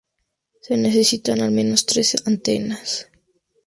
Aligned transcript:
Se 0.61 0.77
necesitan 0.77 1.41
al 1.41 1.51
menos 1.51 1.85
tres 1.85 2.23
antenas. 2.25 3.07